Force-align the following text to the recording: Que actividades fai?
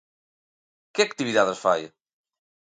Que 0.93 1.01
actividades 1.03 1.57
fai? 1.65 1.81